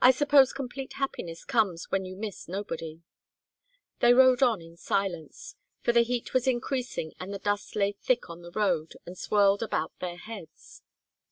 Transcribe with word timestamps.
I 0.00 0.12
suppose 0.12 0.52
complete 0.52 0.92
happiness 0.92 1.44
comes 1.44 1.90
when 1.90 2.04
you 2.04 2.14
miss 2.14 2.46
nobody." 2.46 3.02
They 3.98 4.14
rode 4.14 4.44
on 4.44 4.62
in 4.62 4.76
silence, 4.76 5.56
for 5.82 5.90
the 5.92 6.02
heat 6.02 6.32
was 6.32 6.46
increasing 6.46 7.14
and 7.18 7.34
the 7.34 7.40
dust 7.40 7.74
lay 7.74 7.90
thick 7.90 8.30
on 8.30 8.42
the 8.42 8.52
road 8.52 8.92
and 9.06 9.18
swirled 9.18 9.64
about 9.64 9.98
their 9.98 10.18
heads. 10.18 10.84